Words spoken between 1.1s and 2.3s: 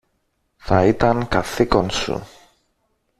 καθήκον σου